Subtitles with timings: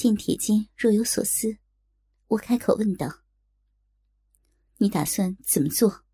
[0.00, 1.58] 见铁坚若有所思，
[2.28, 3.20] 我开口问道
[4.80, 6.06] ：“你打算怎么做？”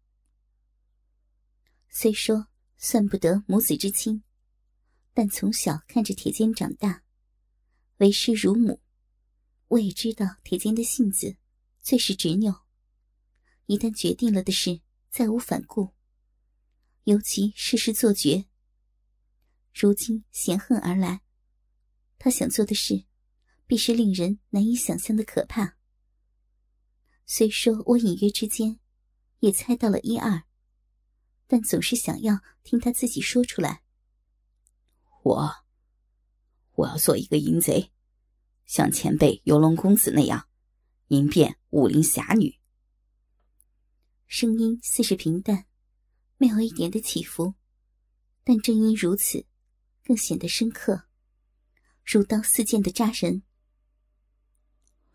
[1.89, 4.25] 虽说算不得母子之亲，
[5.15, 7.05] 但从小看着铁坚长大，
[7.99, 8.83] 为师如母，
[9.69, 11.37] 我也知道铁坚的性子
[11.81, 12.67] 最是执拗。
[13.67, 14.81] 一旦决定了的事，
[15.11, 15.95] 再无反顾。
[17.05, 18.47] 尤其事事做绝。
[19.73, 21.21] 如今嫌恨而来，
[22.19, 23.05] 他想做的事，
[23.67, 25.77] 必是令人难以想象的可怕。
[27.25, 28.79] 虽说我隐约之间，
[29.41, 30.45] 也猜到了一二，
[31.49, 33.83] 但总是想要听他自己说出来。
[35.25, 35.51] 我，
[36.75, 37.91] 我要做一个淫贼，
[38.65, 40.49] 像前辈游龙公子那样，
[41.09, 42.61] 淫变武林侠女。
[44.29, 45.67] 声音似是平淡，
[46.37, 47.55] 没有一点的起伏，
[48.45, 49.45] 但正因如此，
[50.05, 51.09] 更显得深刻，
[52.05, 53.43] 如刀似剑的扎人。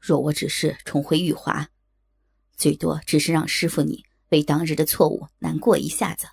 [0.02, 1.70] 若我只是重回玉华，
[2.58, 6.28] 最多只是让师傅你为当日的错误难过一下子，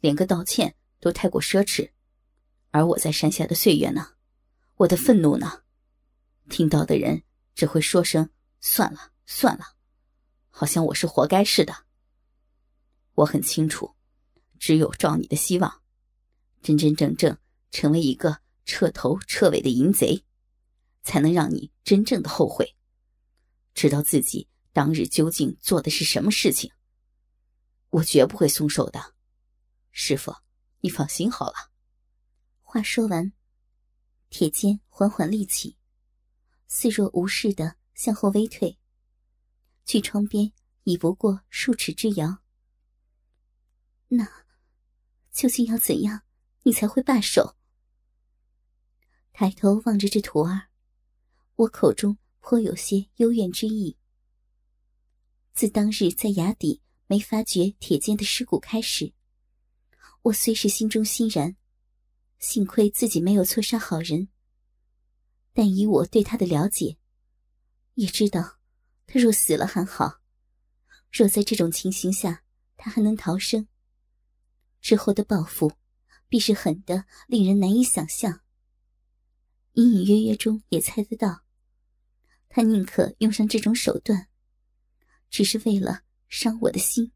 [0.00, 1.92] 连个道歉都太过奢侈。
[2.70, 4.08] 而我在山下的岁月呢？
[4.76, 5.62] 我的愤怒呢？
[6.50, 7.22] 听到的人
[7.54, 8.28] 只会说声
[8.60, 9.64] 算了算了。
[10.50, 11.86] 好像我是活该似的。
[13.14, 13.94] 我很清楚，
[14.58, 15.80] 只有照你的希望，
[16.62, 17.38] 真真正正
[17.70, 20.24] 成为一个彻头彻尾的淫贼，
[21.02, 22.73] 才能让你真正的后悔，
[23.74, 26.72] 知道自己当日究竟做的是什么事情。
[27.90, 29.14] 我绝不会松手的，
[29.92, 30.34] 师傅，
[30.80, 31.70] 你放心好了。
[32.62, 33.32] 话说完，
[34.30, 35.76] 铁肩缓缓立起，
[36.66, 38.78] 似若无事的向后微退。
[39.84, 40.52] 距窗边
[40.84, 42.38] 已不过数尺之遥。
[44.08, 44.46] 那
[45.30, 46.22] 究竟要怎样，
[46.62, 47.56] 你才会罢手？
[49.32, 50.68] 抬头望着这徒儿，
[51.56, 53.96] 我口中颇有些幽怨之意。
[55.54, 59.14] 自当日在崖底没发觉铁剑的尸骨开始，
[60.20, 61.56] 我虽是心中欣然，
[62.38, 64.28] 幸亏自己没有错杀好人。
[65.54, 66.98] 但以我对他的了解，
[67.94, 68.58] 也知道。
[69.06, 70.20] 他若死了还好，
[71.10, 72.44] 若在这种情形下
[72.76, 73.66] 他还能逃生，
[74.82, 75.72] 之后的报复
[76.28, 78.42] 必是狠的令人难以想象。
[79.72, 81.43] 隐隐约约中也猜得到，
[82.56, 84.28] 他宁可用上这种手段，
[85.28, 87.10] 只是为了伤我的心。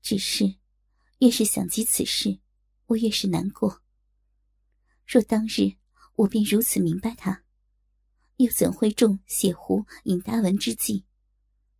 [0.00, 0.58] 只是，
[1.18, 2.38] 越是想及此事，
[2.86, 3.82] 我越是难过。
[5.04, 5.72] 若当日
[6.14, 7.42] 我便如此明白他。
[8.36, 11.04] 又怎会中血狐引达文之计，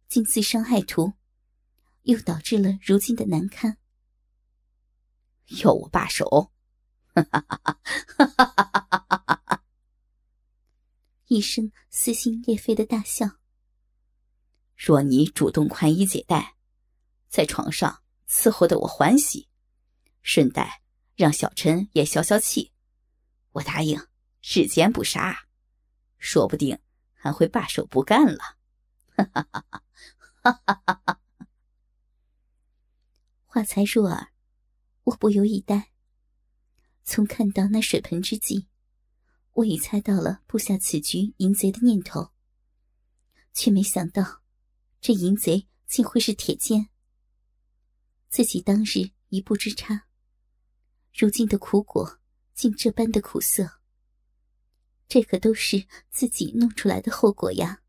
[0.08, 1.12] 竟自伤害徒，
[2.02, 3.78] 又导致了如今的难堪？
[5.62, 6.50] 要我罢手？
[7.14, 7.80] 哈哈哈哈
[8.98, 9.33] 哈哈！
[11.26, 13.38] 一声撕心裂肺的大笑。
[14.76, 16.56] 若你主动宽衣解带，
[17.28, 19.48] 在床上伺候的我欢喜，
[20.22, 20.82] 顺带
[21.14, 22.72] 让小陈也消消气，
[23.52, 23.98] 我答应
[24.42, 25.46] 日间不杀。
[26.18, 26.78] 说不定
[27.12, 28.56] 还会罢手不干了，
[29.16, 29.82] 哈哈哈哈
[30.42, 30.52] 哈！
[30.52, 31.20] 哈哈哈！
[33.44, 34.32] 话才入耳，
[35.04, 35.90] 我不由一呆。
[37.04, 38.66] 从看到那水盆之际，
[39.54, 42.32] 我已猜到了布下此局淫贼的念头，
[43.52, 44.42] 却没想到
[45.00, 46.90] 这淫贼竟会是铁剑。
[48.28, 50.06] 自己当日一步之差，
[51.12, 52.18] 如今的苦果
[52.52, 53.80] 竟这般的苦涩。
[55.06, 57.82] 这可都是自己弄出来的后果呀！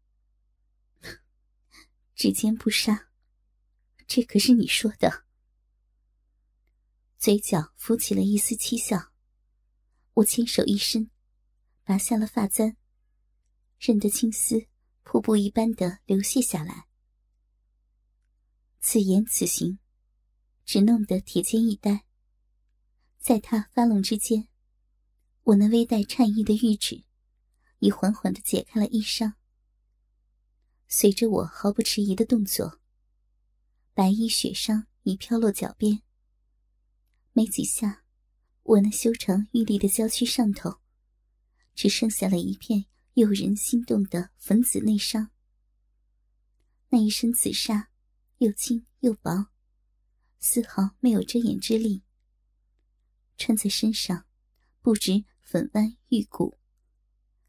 [2.13, 3.09] 指尖不杀，
[4.05, 5.25] 这可是你说的。
[7.17, 9.11] 嘴角浮起了一丝讥笑，
[10.13, 11.09] 我亲手一伸，
[11.85, 12.75] 拔下了发簪，
[13.79, 14.67] 任得青丝
[15.03, 16.87] 瀑布一般的流泻下来。
[18.81, 19.79] 此言此行，
[20.65, 22.03] 只弄得铁肩一呆。
[23.19, 24.49] 在他发愣之间。
[25.43, 27.03] 我那微带颤意的玉指，
[27.77, 29.33] 已缓缓的解开了衣裳。
[30.87, 32.79] 随着我毫不迟疑的动作，
[33.93, 36.01] 白衣雪裳已飘落脚边。
[37.33, 38.03] 没几下，
[38.63, 40.79] 我那修长玉立的娇躯上头，
[41.75, 45.29] 只剩下了一片诱人心动的粉紫内裳。
[46.89, 47.89] 那一身紫纱，
[48.39, 49.49] 又轻又薄，
[50.39, 52.01] 丝毫没有遮掩之力。
[53.37, 54.25] 穿在身上，
[54.81, 55.25] 不止。
[55.47, 56.57] 粉弯玉骨，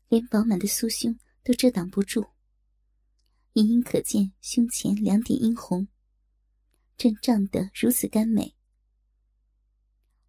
[0.09, 2.29] 连饱满的酥胸都遮挡不住，
[3.55, 5.89] 隐隐可见胸前两点殷红，
[6.99, 8.55] 正胀得如此甘美。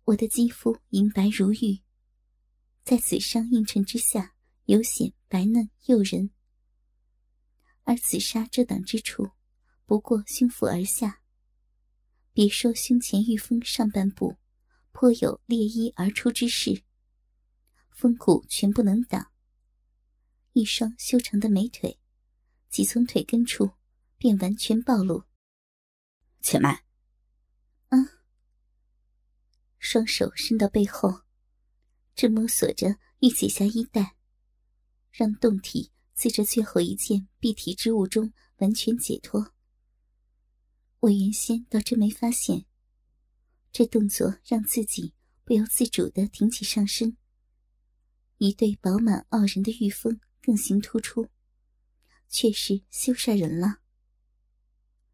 [0.06, 1.82] 我的肌肤银白如玉，
[2.88, 6.32] 在紫裳映衬之下尤显白嫩诱人，
[7.84, 9.32] 而紫纱遮挡之处，
[9.86, 11.22] 不过胸腹而下。
[12.32, 14.38] 别说胸前玉峰上半部，
[14.94, 16.82] 颇有裂衣而出之势，
[17.92, 19.34] 风骨全不能挡。
[20.54, 22.00] 一双修长的美腿，
[22.70, 23.72] 即从腿根处
[24.18, 25.26] 便完全暴露。
[26.40, 26.86] 且慢，
[27.90, 27.98] 啊！
[29.78, 31.24] 双手伸到背后，
[32.18, 34.16] 正摸索着欲解下衣带。
[35.12, 39.54] 让胴体自这最后一件蔽体之物中完全解脱。
[41.02, 42.66] 我原先倒真没发现，
[43.72, 47.16] 这动作让自己不由自主的挺起上身，
[48.40, 51.30] 一对饱满傲人的玉峰更形突出，
[52.28, 53.82] 确实羞煞人了。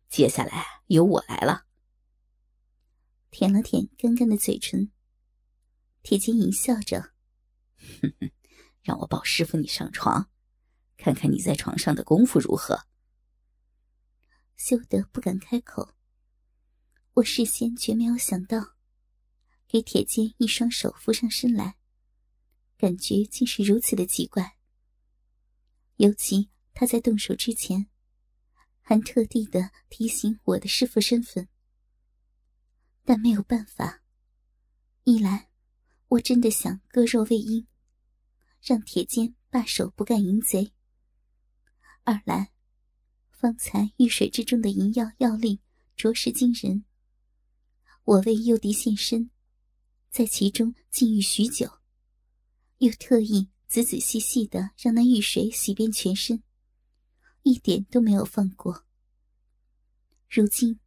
[0.08, 1.66] 接下来由我来了。
[3.30, 4.90] 舔了舔干干的嘴唇，
[6.04, 7.14] 铁金淫笑着，
[7.78, 8.32] 哼哼。
[8.82, 10.30] 让我抱师傅你上床，
[10.98, 12.86] 看看你在床上的功夫如何。
[14.58, 15.96] 修德不敢开口。
[17.14, 18.76] 我事先绝没有想到，
[19.68, 21.78] 给铁剑一双手扶上身来，
[22.78, 24.58] 感觉竟是如此的奇怪。
[25.96, 27.88] 尤其他在动手之前，
[28.82, 31.48] 还特地的提醒我的师傅身份。
[33.06, 34.02] 但没有办法，
[35.06, 35.50] 一来
[36.14, 37.66] 我真的想割肉喂鹰。
[38.62, 40.72] 让铁坚罢手不干淫贼。
[42.04, 42.54] 二来，
[43.32, 45.60] 方才玉水之中的淫药药力
[45.98, 46.86] 着实惊人。
[48.06, 49.32] 我为诱敌现身，
[50.12, 51.70] 在其中禁欲许久，
[52.78, 56.42] 又特意仔仔细细的让那玉水洗遍全身，
[57.42, 58.86] 一点都没有放过。
[60.30, 60.80] 如今，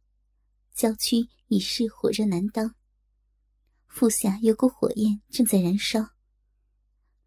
[0.73, 2.73] 郊区已是火热难当，
[3.87, 6.13] 腹下有股火焰正在燃烧。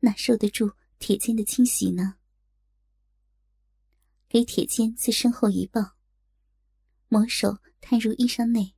[0.01, 2.17] 哪受得住铁剑的侵袭呢？
[4.29, 5.97] 给铁剑自身后一抱，
[7.09, 8.75] 魔手探入衣裳内，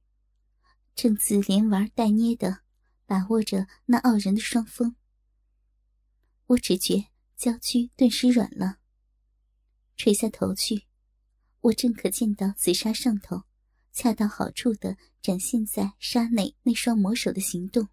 [0.95, 2.63] 正自连玩带捏的
[3.05, 4.97] 把握着那傲人的双峰。
[6.47, 8.79] 我只觉娇躯顿时软了，
[9.97, 10.87] 垂下头去，
[11.61, 13.45] 我正可见到紫纱上头
[13.93, 17.89] 恰到好处的展现在纱内那双魔手的行动，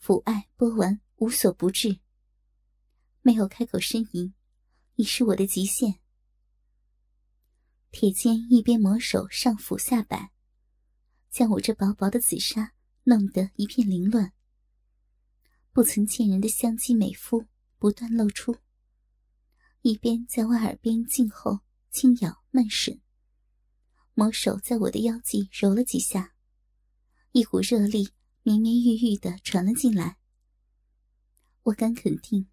[0.00, 1.00] 抚爱波纹。
[1.18, 2.00] 无所不至。
[3.22, 4.34] 没有开口呻吟，
[4.96, 5.98] 已是我的极限。
[7.90, 10.30] 铁剑一边魔手上抚下摆，
[11.30, 14.34] 将我这薄薄的紫纱弄得一片凌乱。
[15.72, 17.46] 不曾见人的香肌美肤
[17.78, 18.54] 不断露出，
[19.80, 21.60] 一边在我耳边静候
[21.90, 23.00] 轻咬慢吮，
[24.18, 26.32] 魔手在我的腰际揉了几下，
[27.32, 28.08] 一股热力
[28.42, 30.16] 绵绵郁郁的传了进来。
[31.64, 32.48] 我敢肯定，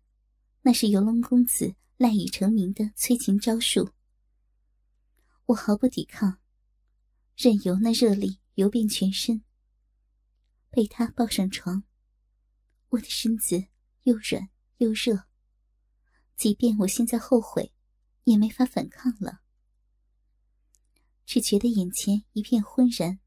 [0.63, 3.91] 那是游龙公子赖以成名的催情招数。
[5.45, 6.37] 我毫不抵抗，
[7.37, 9.41] 任由那热力游遍全身。
[10.69, 11.85] 被他抱上床，
[12.89, 13.67] 我的身子
[14.01, 14.49] 又软
[14.79, 15.23] 又热，
[16.35, 17.73] 即便我现在后悔，
[18.25, 19.42] 也没法反抗了。
[21.25, 23.19] 只觉得眼前一片昏然，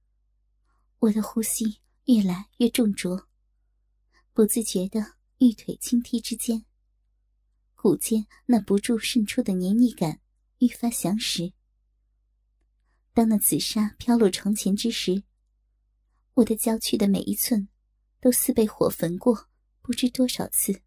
[0.98, 3.28] 我的呼吸越来越重浊，
[4.32, 5.16] 不自觉的。
[5.38, 6.64] 玉腿轻踢之间，
[7.74, 10.18] 骨间那不住渗出的黏腻感
[10.60, 11.52] 愈发详实。
[13.12, 15.24] 当那紫纱飘落床前之时，
[16.32, 17.68] 我的娇躯的每一寸
[18.18, 19.50] 都似被火焚过，
[19.82, 20.80] 不知多少次。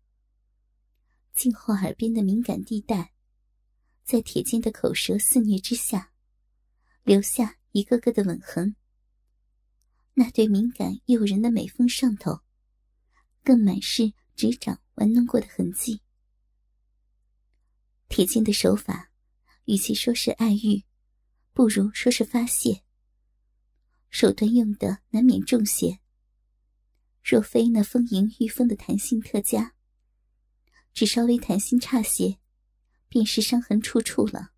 [1.35, 3.13] 静候耳边的敏感地带，
[4.03, 6.11] 在铁尖的口舌肆虐之下，
[7.09, 8.75] 留下一个个的吻痕。
[10.13, 12.41] 那对敏感诱人的美峰上头，
[13.43, 14.13] 更满是。
[14.35, 16.01] 指掌玩弄过的痕迹，
[18.07, 19.11] 铁剑的手法，
[19.65, 20.85] 与其说是爱欲，
[21.51, 22.83] 不如说是发泄。
[24.09, 25.99] 手段用的难免重些。
[27.21, 29.75] 若非那丰盈玉峰的弹性特佳，
[30.93, 32.39] 只稍微弹性差些，
[33.09, 34.53] 便是伤痕处处了。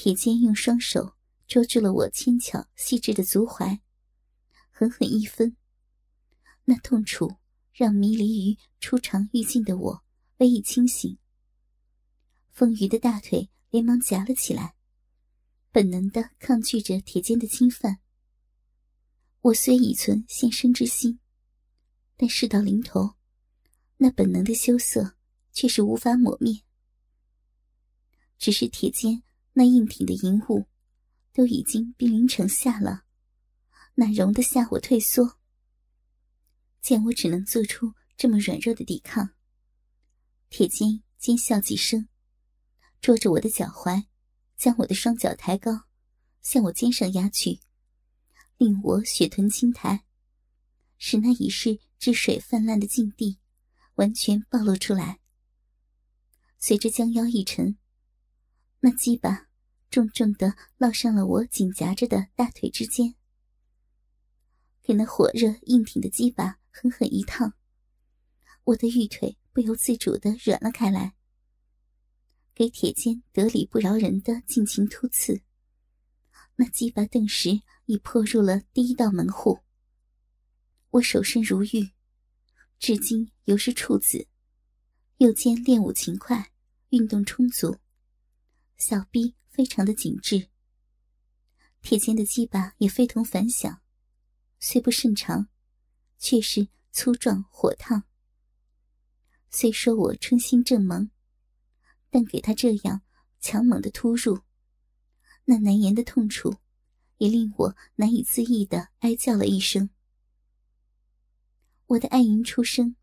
[0.00, 1.16] 铁剑用双手
[1.48, 3.80] 捉住了我纤巧细致的足踝，
[4.70, 5.56] 狠狠一分，
[6.66, 7.38] 那痛楚。
[7.72, 10.04] 让迷离于初尝欲境的我
[10.36, 11.18] 微一清醒，
[12.50, 14.76] 风雨的大腿连忙夹了起来，
[15.72, 17.98] 本能的抗拒着铁剑的侵犯。
[19.40, 21.18] 我虽已存献身之心，
[22.16, 23.14] 但事到临头，
[23.96, 25.16] 那本能的羞涩
[25.52, 26.62] 却是无法抹灭。
[28.38, 29.24] 只是铁剑
[29.58, 30.68] 那硬挺的银物，
[31.32, 33.02] 都已经兵临城下了，
[33.96, 35.36] 哪容得下我退缩？
[36.80, 39.30] 见我只能做出这么软弱的抵抗，
[40.48, 42.08] 铁金尖笑几声，
[43.00, 44.06] 捉着我的脚踝，
[44.56, 45.86] 将我的双脚抬高，
[46.40, 47.58] 向我肩上压去，
[48.58, 50.04] 令我血臀轻抬，
[50.98, 53.40] 使那已是汁水泛滥的境地
[53.96, 55.18] 完全暴露出来。
[56.58, 57.76] 随着将腰一沉，
[58.78, 59.47] 那鸡巴
[59.90, 63.14] 重重的烙上了我紧夹着的大腿之间，
[64.82, 67.54] 给那火热硬挺的鸡巴狠狠一烫，
[68.64, 71.14] 我的玉腿不由自主的软了开来，
[72.54, 75.42] 给铁肩得理不饶人的尽情突刺。
[76.56, 79.60] 那鸡巴顿时已破入了第一道门户。
[80.90, 81.90] 我手身如玉，
[82.78, 84.26] 至今犹是处子。
[85.18, 86.52] 又兼练武勤快，
[86.90, 87.78] 运动充足，
[88.78, 90.48] 小臂非常的紧致。
[91.82, 93.82] 铁肩的鸡巴也非同凡响，
[94.58, 95.48] 虽不甚长，
[96.18, 98.04] 却是粗壮火烫。
[99.50, 101.10] 虽说我春心正萌，
[102.08, 103.02] 但给他这样
[103.40, 104.40] 强猛的突入，
[105.44, 106.56] 那难言的痛楚，
[107.18, 109.90] 也令我难以自抑的哀叫了一声。
[111.86, 112.96] 我的哀吟出声。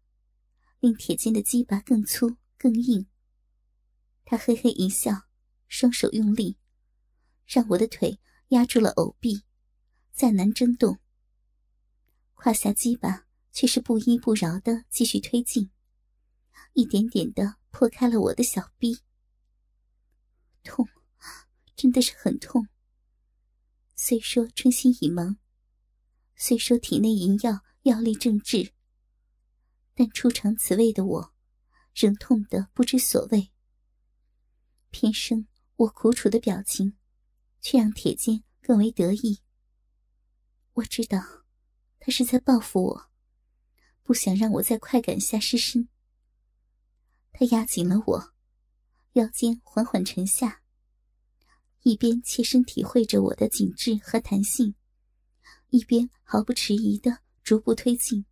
[0.82, 3.08] 令铁肩的鸡巴更粗更硬。
[4.24, 5.25] 他嘿嘿一笑，
[5.77, 6.58] 双手用力，
[7.46, 8.17] 让我的腿
[8.48, 9.44] 压住了藕臂，
[10.13, 11.00] 再难挣动。
[12.34, 15.70] 胯下鸡巴却是不依不饶的继续推进，
[16.72, 19.00] 一点点的破开了我的小臂。
[20.63, 20.88] 痛，
[21.75, 22.70] 真的是很痛。
[23.96, 25.38] 虽说春心已萌，
[26.38, 28.72] 虽说体内淫药药力正治。
[29.94, 31.34] 但初尝此味的我，
[31.94, 33.51] 仍痛得不知所谓。
[34.89, 35.46] 偏生
[35.77, 36.96] 我苦楚的表情，
[37.62, 39.41] 却让铁剑更为得意。
[40.74, 41.20] 我知道，
[42.00, 43.10] 他是在报复我，
[44.03, 45.89] 不想让我在快感下失身。
[47.34, 48.34] 他压紧了我，
[49.13, 50.62] 腰间缓缓沉下，
[51.84, 54.75] 一边切身体会着我的紧致和弹性，
[55.70, 58.25] 一边毫不迟疑的逐步推进。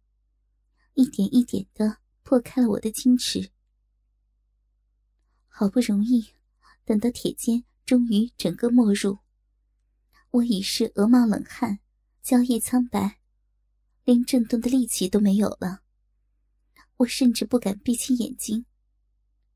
[0.93, 3.51] 一点一点的破开了我的矜持，
[5.47, 6.33] 好不容易
[6.85, 9.19] 等到铁肩终于整个没入，
[10.31, 11.79] 我已是额冒冷汗，
[12.21, 13.19] 娇液苍白，
[14.03, 15.81] 连震动的力气都没有了。
[16.97, 18.65] 我甚至不敢闭起眼睛，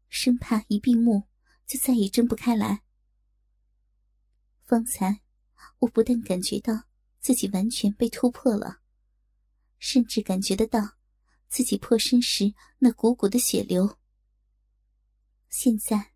[0.09, 1.23] 生怕一闭目
[1.65, 2.83] 就再也睁不开来。
[4.63, 5.21] 方才
[5.79, 6.83] 我不但感觉到
[7.19, 8.79] 自己完全被突破了，
[9.79, 10.97] 甚至感觉得到。
[11.49, 13.97] 自己破身时那股股的血流，
[15.47, 16.11] 现在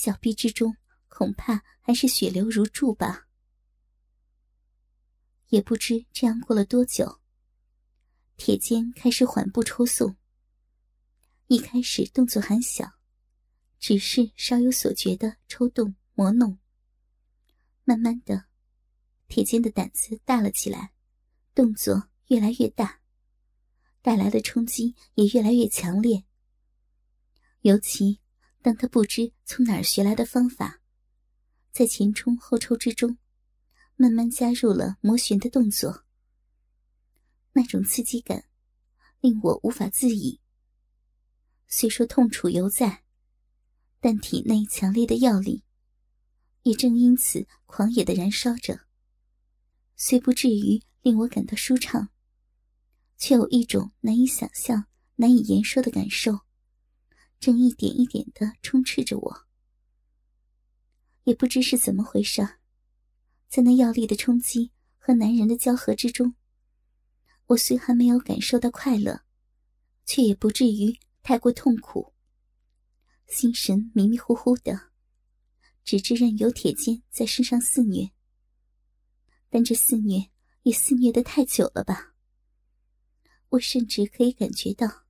[0.00, 0.76] 小臂之中
[1.08, 3.26] 恐怕还是血流如注吧。
[5.48, 7.20] 也不知这样过了多久，
[8.36, 10.16] 铁肩开始缓步抽送。
[11.48, 12.92] 一开始动作还小，
[13.80, 16.56] 只是稍有所觉的抽动磨弄。
[17.82, 18.44] 慢慢的，
[19.26, 20.92] 铁肩的胆子大了起来，
[21.56, 23.00] 动作越来越大。
[24.00, 26.24] 带来的冲击也越来越强烈。
[27.62, 28.20] 尤其
[28.68, 30.82] 让他不知从哪儿学来的方法，
[31.72, 33.16] 在前冲后抽之中，
[33.96, 36.04] 慢慢加入了摩旋的动作。
[37.52, 38.44] 那种刺激感，
[39.20, 40.38] 令我无法自已。
[41.66, 43.04] 虽说痛楚犹在，
[44.00, 45.64] 但体内强烈的药力，
[46.62, 48.80] 也正因此狂野的燃烧着。
[49.96, 52.10] 虽不至于令我感到舒畅。
[53.16, 54.84] 却有一种难以想象、
[55.16, 56.40] 难以言说的感受，
[57.40, 59.46] 正一点一点的充斥着我。
[61.24, 62.42] 也不知是怎么回事，
[63.48, 66.34] 在那药力的冲击和男人的交合之中，
[67.46, 69.22] 我虽还没有感受到快乐，
[70.04, 72.14] 却也不至于太过痛苦。
[73.26, 74.90] 心神迷迷糊糊的，
[75.84, 78.10] 只知任由铁肩在身上肆虐。
[79.50, 80.30] 但这肆虐
[80.62, 82.14] 也肆虐的太久了吧？
[83.50, 85.04] 我甚至可以感觉到，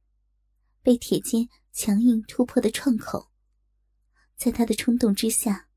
[0.83, 1.49] 被铁肩
[1.81, 3.31] 强硬突破的创口，
[4.35, 5.69] 在他的冲动之下，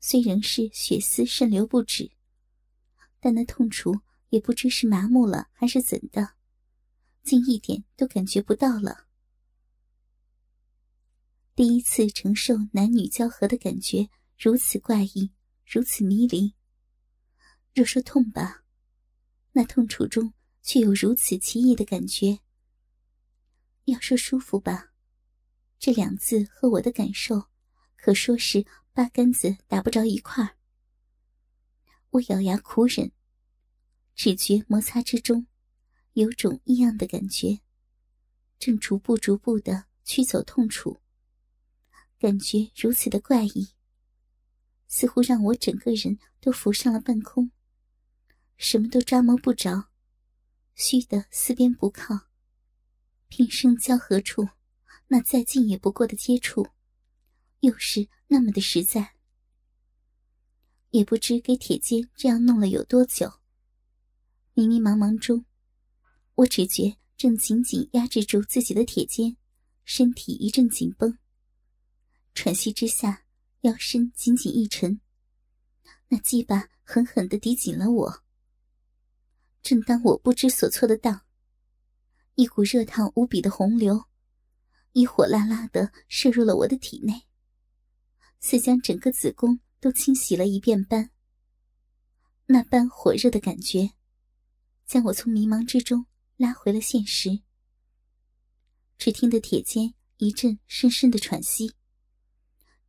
[0.00, 2.10] 虽仍是血丝渗流不止，
[3.20, 6.36] 但那痛楚也不知是麻木了还是怎的，
[7.22, 9.06] 竟一点都感觉不到了。
[11.54, 15.32] 第一次承受男女交合的感觉如此怪异，
[15.66, 16.54] 如此迷离。
[17.74, 18.64] 若说痛吧，
[19.52, 20.32] 那痛楚中。
[20.64, 22.38] 却有如此奇异的感觉。
[23.86, 24.91] 要说舒服吧，
[25.82, 27.48] 这两字和我的感受，
[27.96, 30.56] 可说是八竿子打不着一块儿。
[32.10, 33.10] 我咬牙苦忍，
[34.14, 35.48] 只觉摩擦之中，
[36.12, 37.62] 有种异样的感觉，
[38.60, 41.00] 正逐步逐步的驱走痛楚，
[42.16, 43.70] 感觉如此的怪异，
[44.86, 47.50] 似乎让我整个人都浮上了半空，
[48.56, 49.88] 什么都抓摸不着，
[50.76, 52.28] 虚的四边不靠。
[53.26, 54.48] 平生交何处，
[55.12, 56.66] 那再近也不过的接触，
[57.60, 59.12] 又是那么的实在。
[60.88, 63.30] 也不知给铁肩这样弄了有多久。
[64.54, 65.44] 迷迷茫茫中，
[66.36, 69.36] 我只觉正紧紧压制住自己的铁肩，
[69.84, 71.18] 身体一阵紧绷。
[72.34, 73.26] 喘息之下，
[73.60, 74.98] 腰身紧紧一沉，
[76.08, 78.22] 那鸡巴狠狠地抵紧了我。
[79.62, 81.20] 正当我不知所措的当，
[82.34, 84.06] 一股热烫无比的洪流，
[84.92, 87.26] 已火辣辣的射入了我的体内，
[88.40, 91.10] 似将整个子宫都清洗了一遍般。
[92.46, 93.92] 那般火热的感觉。
[94.92, 96.04] 将我从迷茫之中
[96.36, 97.40] 拉回了现实。
[98.98, 101.72] 只听得铁肩一阵深深的喘息，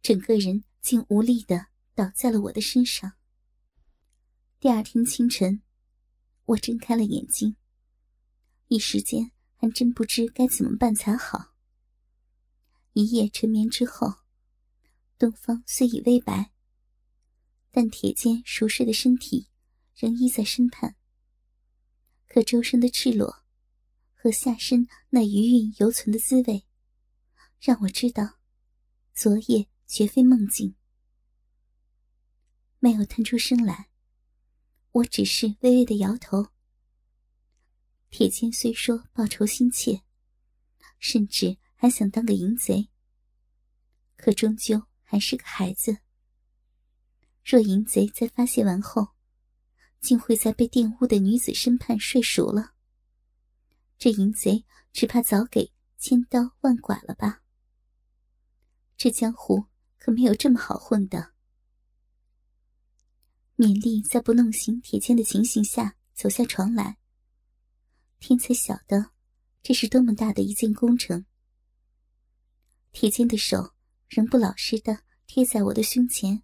[0.02, 3.14] 整个人竟无力的倒在了我的身上。
[4.60, 5.62] 第二天清晨，
[6.44, 7.56] 我睁开了眼睛，
[8.68, 11.53] 一时间还真不知该怎么办才好。
[12.94, 14.14] 一夜沉眠之后，
[15.18, 16.52] 东方虽已微白，
[17.72, 19.50] 但铁肩熟睡的身体
[19.96, 20.96] 仍依在身畔。
[22.28, 23.44] 可周身的赤裸，
[24.14, 26.66] 和下身那余韵犹存的滋味，
[27.60, 28.40] 让我知道，
[29.14, 30.76] 昨夜绝非梦境。
[32.80, 33.90] 没有叹出声来，
[34.92, 36.50] 我只是微微的摇头。
[38.12, 40.04] 铁坚虽说报仇心切，
[41.00, 42.88] 甚至还想当个淫贼，
[44.16, 45.98] 可终究还是个孩子。
[47.44, 49.10] 若淫贼在发泄完后，
[50.00, 52.74] 竟会在被玷污的女子身畔睡熟了。
[53.98, 54.64] 这淫贼
[54.94, 57.42] 只怕早给千刀万剐了吧？
[58.96, 59.66] 这江湖
[59.98, 61.34] 可没有这么好混的。
[63.58, 66.98] 勉力在不弄醒铁剑的情形下走下床来，
[68.22, 69.12] 天才晓得
[69.62, 71.26] 这是多么大的一件工程。
[72.94, 73.74] 铁剑的手
[74.08, 76.44] 仍不老实的贴在我的胸前，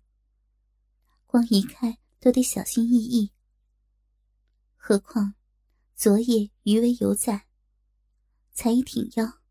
[1.28, 3.32] 光移开都得小心翼翼。
[4.76, 5.36] 何况，
[5.96, 7.46] 昨夜余威犹在。
[8.52, 9.42] 才一挺腰，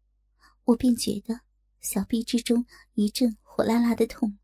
[0.64, 1.42] 我便觉得
[1.80, 4.36] 小臂之中一阵火辣辣的痛，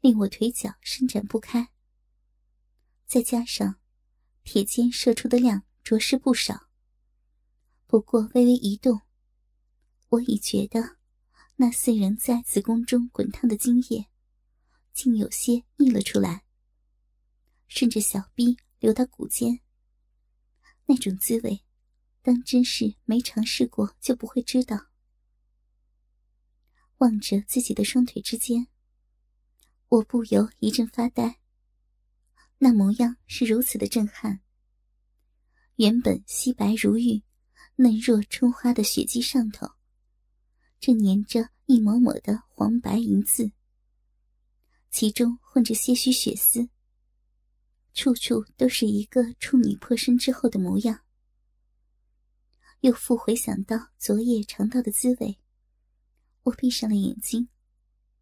[0.00, 1.70] 令我腿脚伸展不开。
[3.06, 3.80] 再加上
[4.44, 6.68] 铁尖射出的量着实不少，
[7.86, 9.00] 不过微微一动，
[10.10, 10.98] 我已觉得
[11.62, 14.06] 那四人在子宫中滚烫的精液，
[14.94, 16.42] 竟有些溢了出来，
[17.68, 19.60] 顺着小臂流到骨间。
[20.86, 21.62] 那种滋味，
[22.22, 24.86] 当真是没尝试过就不会知道。
[26.96, 28.68] 望着自己的双腿之间，
[29.88, 31.40] 我不由一阵发呆。
[32.56, 34.40] 那模样是如此的震撼。
[35.76, 37.22] 原本皙白如玉、
[37.76, 39.70] 嫩若春花的血迹上头，
[40.80, 43.52] 正粘着一抹抹的黄白银字，
[44.90, 46.70] 其中混着些许血丝。
[47.92, 51.00] 处处都是一个处女破身之后的模样，
[52.80, 55.38] 又复回想到昨夜尝到的滋味，
[56.44, 57.48] 我闭上了眼睛，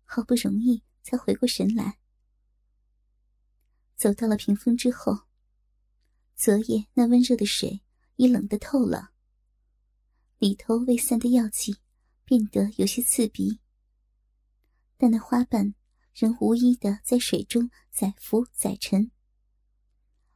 [0.03, 1.99] 好不容易才回过神来。
[3.95, 5.21] 走到了屏风之后，
[6.35, 7.83] 昨夜那温热的水
[8.17, 9.11] 已冷得透了，
[10.39, 11.77] 里头未散的药气
[12.29, 13.59] 变得有些刺鼻，
[14.99, 15.75] 但那花瓣
[16.13, 19.11] 仍无一的在水中载浮载沉。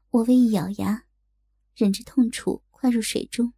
[0.09, 1.05] 我微一咬牙，
[1.75, 3.53] 忍着痛楚跨入水中。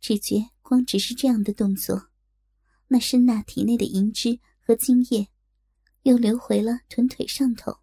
[0.00, 2.10] 只觉光只是这样的动作，
[2.88, 5.28] 那深娜体内的银汁和精液，
[6.02, 7.78] 又流回了臀腿上头。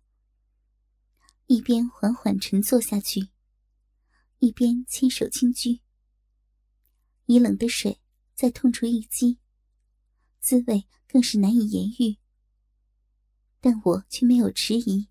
[1.45, 3.29] 一边缓缓沉坐下去，
[4.39, 5.79] 一边轻手轻掬。
[7.27, 8.01] 以冷的水
[8.43, 9.39] 在痛处一击，
[10.41, 12.17] 滋味更是难以言喻。
[13.61, 15.07] 但我却没有迟疑，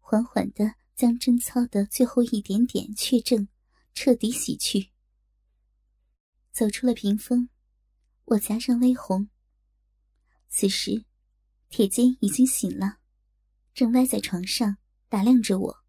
[0.00, 0.74] 缓缓的。
[0.96, 3.46] 将贞操的最后一点点确证
[3.94, 4.90] 彻底洗去。
[6.50, 7.50] 走出了屏风，
[8.24, 9.28] 我颊上微红。
[10.48, 11.04] 此时，
[11.68, 12.98] 铁坚已经醒了，
[13.72, 14.78] 正歪在床上
[15.08, 15.84] 打量着我。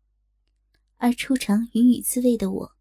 [0.97, 2.75] 而初尝云雨滋味的我，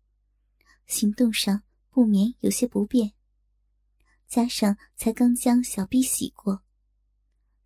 [0.87, 3.15] 行动上不免有些不便。
[4.29, 6.63] 加上才刚将小臂洗过，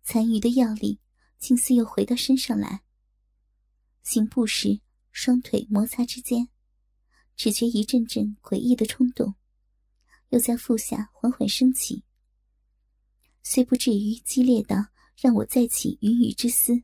[0.01, 0.99] 残余的药力
[1.37, 2.83] 竟似又回到身上来。
[4.01, 4.79] 行步时，
[5.11, 6.47] 双腿摩擦之间，
[7.35, 9.35] 只觉一阵阵诡异的冲动，
[10.29, 12.03] 又在腹下缓缓升起。
[13.43, 16.83] 虽不至于激烈到让我再起云雨之思，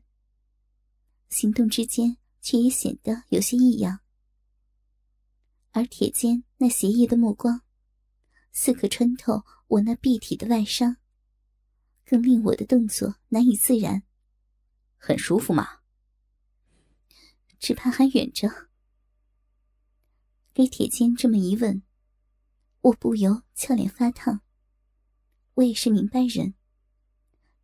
[1.30, 4.00] 行动之间却也显得有些异样。
[5.70, 7.62] 而铁坚那邪异的目光，
[8.52, 10.96] 似可穿透我那蔽体的外伤，
[12.04, 14.02] 更令我的动作难以自然。
[14.96, 15.78] 很舒服吗？
[17.60, 18.68] 只怕还远着。
[20.52, 21.84] 给铁坚这么一问，
[22.80, 24.40] 我不由俏脸发烫。
[25.54, 26.54] 我也是明白人。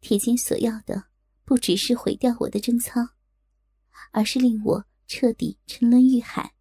[0.00, 1.08] 铁坚所要的，
[1.44, 3.00] 不只是毁掉我的贞操，
[4.12, 6.54] 而是令我彻底沉沦欲海，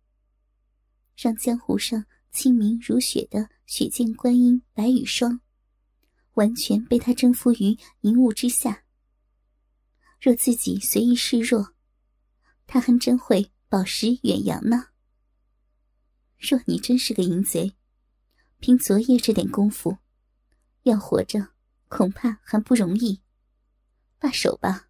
[1.15, 5.39] 让江湖上清明如雪的雪见观音白羽霜，
[6.33, 8.83] 完全被他征服于云雾之下。
[10.19, 11.73] 若自己随意示弱，
[12.67, 14.89] 他还真会宝石远扬呢。
[16.37, 17.77] 若你真是个淫贼，
[18.59, 19.99] 凭昨夜这点功夫。
[20.83, 21.53] 要活着，
[21.87, 23.21] 恐怕还不容易。
[24.19, 24.89] 罢手吧，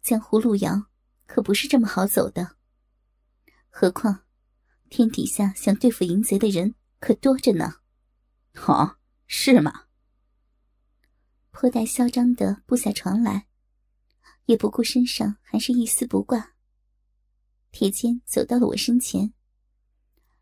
[0.00, 0.86] 江湖路遥
[1.26, 2.56] 可不是这么好走的。
[3.68, 4.23] 何况，
[4.96, 7.78] 天底下想对付淫贼的人可多着呢。
[8.64, 8.94] 哦，
[9.26, 9.86] 是吗？
[11.50, 13.48] 颇带嚣张的步下床来，
[14.44, 16.52] 也不顾身上还是一丝不挂。
[17.72, 19.34] 铁肩走到了我身前，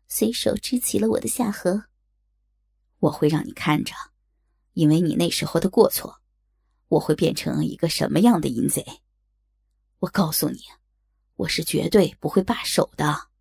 [0.07, 1.85] 随手支起了我的下颌。
[2.99, 3.95] 我会让你看着。
[4.73, 6.21] 因为你那时候的过错，
[6.89, 8.85] 我会变成一个什么样的淫贼？
[9.97, 10.59] 我告诉你，
[11.37, 13.32] 我是绝对不会罢手的。